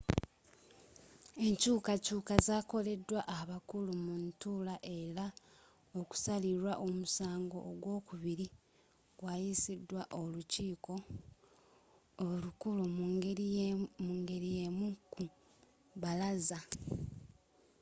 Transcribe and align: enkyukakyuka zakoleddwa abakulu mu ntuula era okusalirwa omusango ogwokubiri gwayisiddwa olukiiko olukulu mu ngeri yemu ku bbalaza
enkyukakyuka 1.45 2.33
zakoleddwa 2.47 3.21
abakulu 3.39 3.91
mu 4.03 4.13
ntuula 4.25 4.75
era 4.99 5.25
okusalirwa 5.99 6.71
omusango 6.87 7.57
ogwokubiri 7.69 8.47
gwayisiddwa 9.19 10.01
olukiiko 10.19 10.95
olukulu 12.27 12.83
mu 14.07 14.13
ngeri 14.41 14.49
yemu 14.59 14.87
ku 15.11 15.21
bbalaza 15.97 16.59